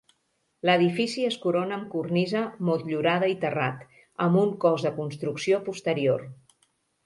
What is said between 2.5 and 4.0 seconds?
motllurada i terrat,